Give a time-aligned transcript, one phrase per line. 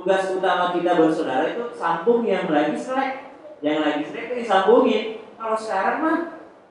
[0.00, 3.36] tugas utama kita bersaudara itu sambung yang lagi selek.
[3.60, 5.04] Yang lagi selek itu disambungin.
[5.36, 6.18] Kalau sekarang mah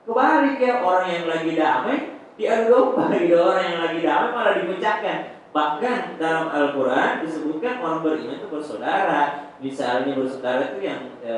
[0.02, 1.98] kebalik ya orang yang lagi damai
[2.34, 5.18] diadu domba gitu orang yang lagi damai malah dipecahkan.
[5.50, 9.50] Bahkan dalam Al-Quran disebutkan orang beriman itu bersaudara.
[9.58, 11.34] Misalnya bersaudara itu yang e,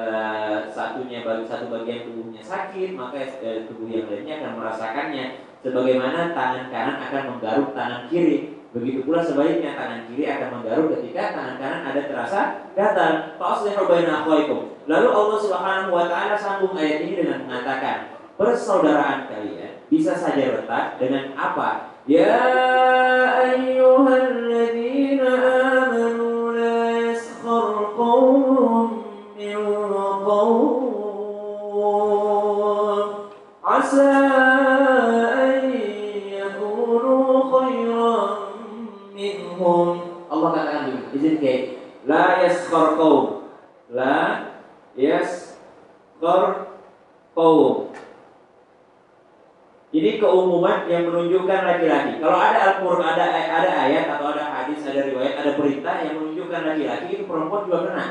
[0.69, 5.25] satunya bagi satu bagian tubuhnya sakit, maka e, tubuh yang lainnya akan merasakannya.
[5.65, 8.62] Sebagaimana tangan kanan akan menggaruk tangan kiri.
[8.73, 12.41] Begitu pula sebaliknya tangan kiri akan menggaruk ketika tangan kanan ada terasa
[12.73, 13.37] gatal.
[13.37, 14.25] Faslihu baina.
[14.89, 20.97] Lalu Allah Subhanahu wa taala sambung ayat ini dengan mengatakan, persaudaraan kalian bisa saja retak
[20.97, 21.93] dengan apa?
[22.09, 22.41] Ya
[23.45, 25.92] ayyuhalladzina amanu
[41.13, 41.63] izin kayak
[42.09, 43.47] la yaskhar qaum
[43.93, 44.17] la
[44.97, 46.73] yaskhar
[47.37, 47.93] qaum
[49.93, 52.17] Ini keumuman yang menunjukkan laki-laki.
[52.17, 56.61] Kalau ada Al-Qur'an, ada ada ayat atau ada hadis, ada riwayat, ada perintah yang menunjukkan
[56.65, 58.05] laki-laki itu perempuan juga kena.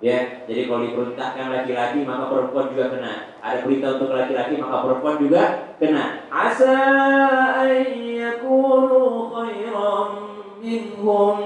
[0.00, 3.36] Ya, jadi kalau diperintahkan laki-laki maka perempuan juga kena.
[3.44, 5.42] Ada perintah untuk laki-laki maka perempuan juga
[5.76, 6.04] kena.
[6.32, 6.76] Asa
[7.68, 10.08] ayyakunu khairan
[10.64, 11.36] minhum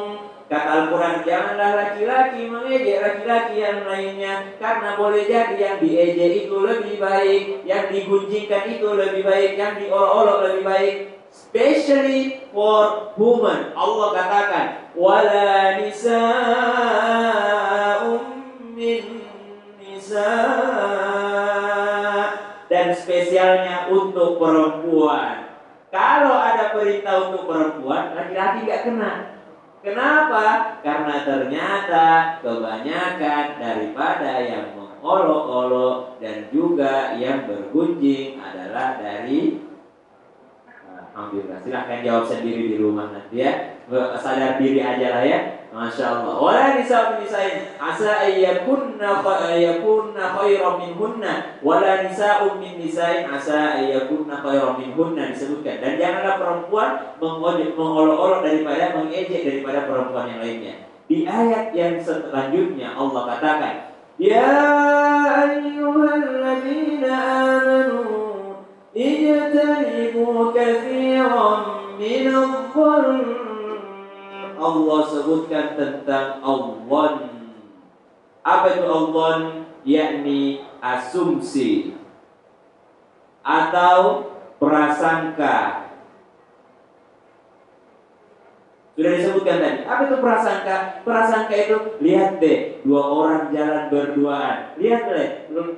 [0.55, 7.03] Kata Al-Quran, janganlah laki-laki mengejek laki-laki yang lainnya Karena boleh jadi yang diejek itu lebih
[7.03, 14.95] baik Yang digunjingkan itu lebih baik Yang diolok-olok lebih baik Especially for women Allah katakan
[14.95, 16.23] Wala nisa'um
[18.79, 19.27] min
[19.83, 20.39] nisa.
[22.71, 25.51] Dan spesialnya untuk perempuan.
[25.91, 29.34] Kalau ada perintah untuk perempuan Laki-laki gak kena
[29.85, 30.81] Kenapa?
[30.81, 32.07] Karena ternyata
[32.41, 39.61] kebanyakan daripada yang mengolok-olok dan juga yang bergunjing adalah dari
[40.89, 41.61] Alhamdulillah.
[41.61, 45.41] Silahkan jawab sendiri di rumah nanti ya sadar diri aja lah ya.
[45.75, 46.39] Masya Allah.
[46.39, 54.79] Wala nisa nisain asa ayyakunna ayyakunna khairan minhunna wala nisa'un min nisain asa ayyakunna khairan
[54.79, 55.83] minhunna disebutkan.
[55.83, 60.75] Dan janganlah perempuan mengolok-olok daripada mengejek daripada perempuan yang lainnya.
[61.11, 63.75] Di ayat yang selanjutnya Allah katakan,
[64.15, 64.55] "Ya
[65.43, 68.07] ayyuhalladzina amanu
[68.95, 71.61] ijtanibu katsiran
[71.99, 73.44] minadh-dhanni
[74.65, 77.29] Allah sebutkan tentang Allah
[78.41, 79.35] Apa itu Allah?
[79.85, 81.93] Yakni asumsi
[83.45, 85.85] Atau prasangka
[88.95, 89.79] Sudah disebutkan tadi.
[89.91, 90.77] Apa itu prasangka?
[91.03, 94.79] Prasangka itu lihat deh, dua orang jalan berduaan.
[94.79, 95.29] Lihat deh,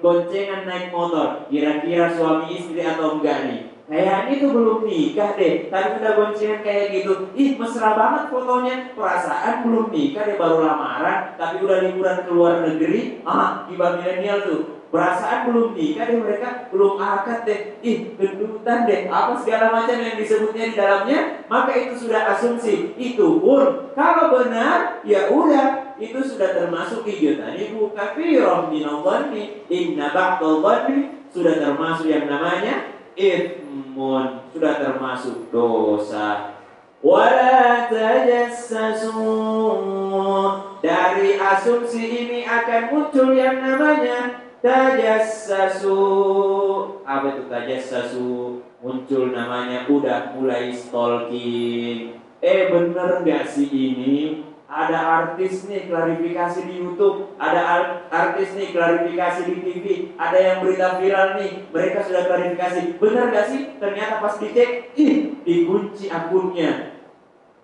[0.04, 1.48] boncengan naik motor.
[1.48, 3.62] Kira-kira suami istri atau enggak nih?
[3.86, 7.30] Kayaknya itu belum nikah deh, tapi udah boncengan kayak gitu.
[7.38, 8.90] Ih, mesra banget fotonya.
[8.98, 13.22] Perasaan belum nikah deh, baru lamaran, tapi udah liburan ke luar negeri.
[13.22, 19.10] Ah, iba milenial tuh Perasaan belum nikah deh mereka, belum akad deh, ih gendutan deh,
[19.10, 22.94] apa segala macam yang disebutnya di dalamnya, maka itu sudah asumsi.
[22.94, 30.62] Itu pun kalau benar, ya udah, itu sudah termasuk ijtani bu kafirom minadhanni inna ba'dal
[31.34, 36.52] sudah termasuk yang namanya ithmun, sudah termasuk dosa.
[37.00, 39.12] Wala tajassasu
[40.80, 46.00] Dari asumsi ini akan muncul yang namanya Tajassasu.
[47.06, 48.58] Apa itu tajassasu?
[48.82, 52.18] Muncul namanya udah mulai stalking.
[52.42, 57.38] Eh bener gak sih ini Ada artis nih klarifikasi di Youtube.
[57.38, 57.60] Ada
[58.10, 59.86] artis nih klarifikasi di TV
[60.18, 62.98] Ada yang berita viral nih Mereka sudah klarifikasi.
[62.98, 63.78] Bener gak sih?
[63.78, 66.98] Ternyata pas dicek Ih dikunci akunnya.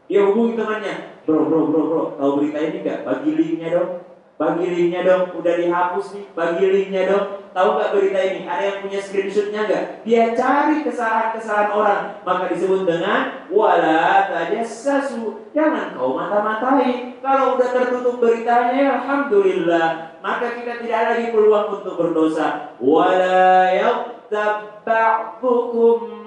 [0.06, 1.18] Dia hubungi temannya.
[1.26, 3.02] Bro bro bro bro Tahu berita ini gak?
[3.02, 4.11] Bagi linknya dong
[4.42, 7.26] bagi linknya dong, udah dihapus nih, bagi linknya dong.
[7.54, 8.40] Tahu nggak berita ini?
[8.42, 9.84] Ada yang punya screenshotnya nggak?
[10.02, 15.46] Dia cari kesalahan-kesalahan orang, maka disebut dengan wala tajassasu.
[15.54, 17.14] Jangan kau mata-matai.
[17.22, 20.18] Kalau udah tertutup beritanya, ya alhamdulillah.
[20.18, 22.74] Maka kita tidak lagi peluang untuk berdosa.
[22.82, 26.18] Wala yaktab ba'dukum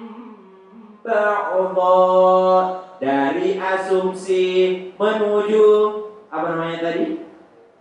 [3.03, 4.47] dari asumsi
[4.95, 5.67] menuju
[6.31, 7.24] apa namanya tadi?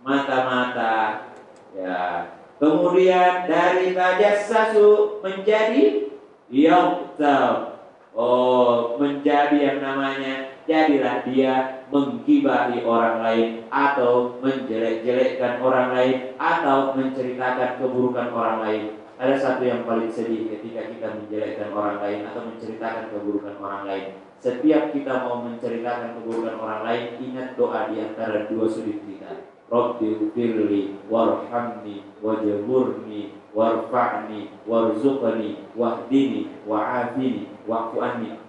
[0.05, 1.25] Mata-mata.
[1.73, 2.29] Ya.
[2.61, 6.13] Kemudian dari tajassasu menjadi
[6.47, 7.75] yautab.
[8.15, 17.75] Oh, menjadi yang namanya jadilah dia menggibahi orang lain atau menjelek-jelekkan orang lain atau menceritakan
[17.75, 18.83] keburukan orang lain.
[19.19, 24.05] Ada satu yang paling sedih ketika kita menjelekkan orang lain atau menceritakan keburukan orang lain.
[24.39, 29.54] Setiap kita mau menceritakan keburukan orang lain, ingat doa di antara dua sudut kita.
[29.65, 37.97] Rabbi firli warhamni wajburni warfa'ni warzuqni wahdini wa'afini wa'fu.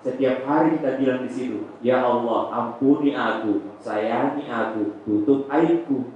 [0.04, 6.12] Setiap hari kita bilang di situ, ya Allah, ampuni aku, sayangi aku, tutup aibku.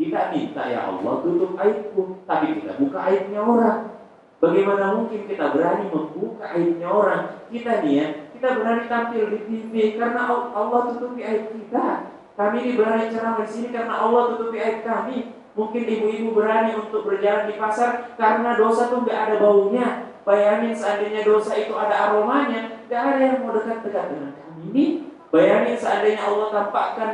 [0.00, 3.80] Kita minta ya Allah tutup aibku, tapi kita buka aibnya orang.
[4.40, 7.22] Bagaimana mungkin kita berani membuka aibnya orang?
[7.52, 10.26] Kita nih ya, kita berani tampil di TV karena
[10.56, 12.18] Allah tutupi aib kita.
[12.40, 15.36] Kami ini berani ceramah di sini karena Allah tutupi aib kami.
[15.52, 20.08] Mungkin ibu-ibu berani untuk berjalan di pasar karena dosa tuh nggak ada baunya.
[20.24, 24.84] Bayangin seandainya dosa itu ada aromanya, nggak ada yang mau dekat-dekat dengan kami ini.
[25.28, 27.10] Bayangin seandainya Allah tampakkan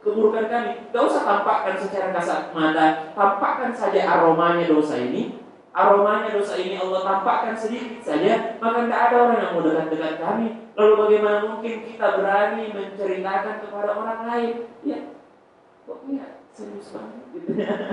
[0.00, 5.36] keburukan kami, gak usah tampakkan secara kasat mata, tampakkan saja aromanya dosa ini.
[5.70, 10.46] Aromanya dosa ini Allah tampakkan sedikit saja, maka tidak ada orang yang mau dekat-dekat kami.
[10.74, 14.54] Lalu bagaimana mungkin kita berani menceritakan kepada orang lain?
[14.82, 14.98] Ya,
[15.86, 17.50] kok ya serius banget gitu.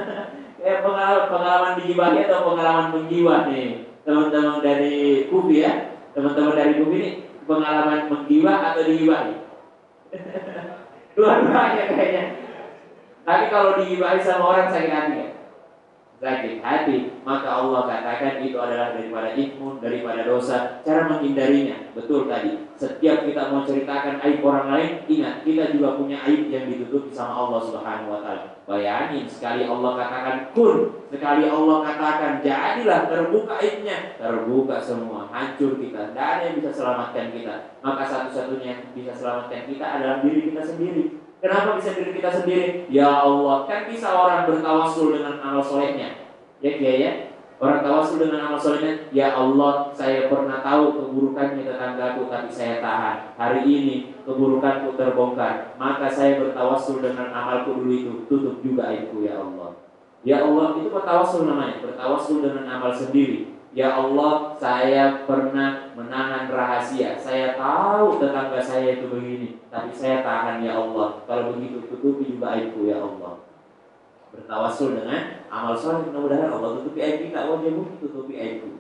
[0.58, 3.86] Kayak pengalaman, pengalaman digibahi atau pengalaman menggiwah nih.
[4.02, 7.12] Teman-teman dari Kubi ya, teman-teman dari Kubi ini
[7.46, 9.36] pengalaman menggiwah atau digibahi?
[11.16, 12.26] Dua-duanya kayaknya.
[13.22, 15.30] Tapi kalau digibahi sama orang sakit hati ya?
[16.18, 20.82] Sakit hati, maka Allah katakan itu adalah daripada imun, daripada dosa.
[20.82, 22.58] Cara menghindarinya, betul tadi.
[22.74, 27.38] Setiap kita mau ceritakan aib orang lain, ingat kita juga punya aib yang ditutupi sama
[27.46, 28.44] Allah Subhanahu wa taala.
[28.66, 36.14] Bayangin sekali Allah katakan kun, sekali Allah katakan jadilah terbuka aibnya, terbuka semua, hancur kita.
[36.14, 37.78] Tidak ada yang bisa selamatkan kita.
[37.86, 41.27] Maka satu-satunya yang bisa selamatkan kita adalah diri kita sendiri.
[41.38, 42.90] Kenapa bisa diri kita sendiri?
[42.90, 46.26] Ya Allah, kan bisa orang bertawasul dengan amal solehnya.
[46.58, 47.14] Ya Kiai ya.
[47.58, 53.34] Orang tawasul dengan amal solehnya, ya Allah, saya pernah tahu keburukannya tetanggaku, tapi saya tahan.
[53.34, 59.42] Hari ini keburukanku terbongkar, maka saya bertawasul dengan amalku dulu itu, tutup juga aibku ya
[59.42, 59.74] Allah.
[60.22, 63.57] Ya Allah, itu bertawasul namanya, bertawasul dengan amal sendiri.
[63.78, 67.14] Ya Allah, saya pernah menahan rahasia.
[67.14, 71.22] Saya tahu tetangga saya itu begini, tapi saya tahan ya Allah.
[71.30, 73.46] Kalau begitu tutupi juga aibku ya Allah.
[74.34, 77.46] Bertawasul dengan amal soleh mudah-mudahan Allah tutupi aib kita.
[77.46, 78.78] Wajah bumi tutupi aibku.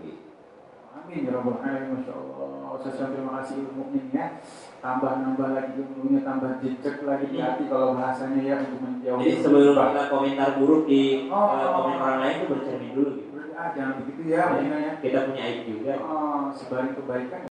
[0.97, 2.81] Amin ya rabbal alamin masya Allah.
[2.81, 4.41] Saya terima kasih mukmin ya.
[4.81, 9.21] Tambah nambah lagi ilmunya, tambah jejak lagi di hati kalau bahasanya ya untuk menjauh.
[9.21, 13.26] Jadi sebelum kita komentar buruk di oh, uh, komen orang lain itu bercermin dulu gitu
[13.57, 14.94] ah jangan begitu ya, ya.
[15.01, 17.50] kita punya aib juga oh, sebaring kebaikan